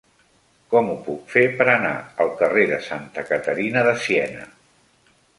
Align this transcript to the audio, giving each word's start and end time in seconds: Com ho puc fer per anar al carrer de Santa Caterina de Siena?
Com 0.69 0.87
ho 0.91 0.95
puc 1.09 1.27
fer 1.33 1.43
per 1.59 1.67
anar 1.73 1.91
al 2.25 2.31
carrer 2.39 2.63
de 2.71 2.79
Santa 2.85 3.25
Caterina 3.27 3.83
de 3.89 3.93
Siena? 4.05 4.49